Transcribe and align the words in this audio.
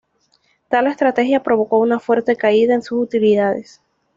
Tal 0.67 0.87
estrategia 0.87 1.43
provocó 1.43 1.77
una 1.77 1.99
fuerte 1.99 2.35
caída 2.35 2.73
en 2.73 2.81
sus 2.81 3.03
utilidades. 3.03 3.83